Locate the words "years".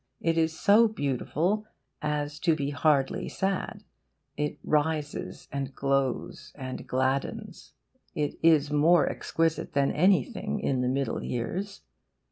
11.23-11.81